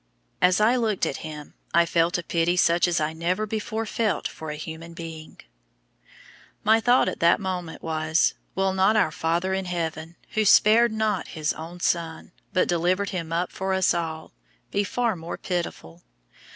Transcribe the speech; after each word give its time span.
As 0.41 0.59
I 0.59 0.75
looked 0.77 1.05
at 1.05 1.17
him, 1.17 1.53
I 1.75 1.85
felt 1.85 2.17
a 2.17 2.23
pity 2.23 2.57
such 2.57 2.87
as 2.87 2.99
I 2.99 3.13
never 3.13 3.45
before 3.45 3.85
felt 3.85 4.27
for 4.27 4.49
a 4.49 4.55
human 4.55 4.95
being. 4.95 5.39
My 6.63 6.79
thought 6.79 7.07
at 7.07 7.19
the 7.19 7.37
moment 7.37 7.83
was, 7.83 8.33
Will 8.55 8.73
not 8.73 8.95
our 8.95 9.11
Father 9.11 9.53
in 9.53 9.65
heaven, 9.65 10.15
"who 10.29 10.43
spared 10.43 10.91
not 10.91 11.27
His 11.37 11.53
own 11.53 11.81
Son, 11.81 12.31
but 12.51 12.67
delivered 12.67 13.11
Him 13.11 13.31
up 13.31 13.51
for 13.51 13.75
us 13.75 13.93
all," 13.93 14.33
be 14.71 14.83
far 14.83 15.15
more 15.15 15.37
pitiful? 15.37 16.01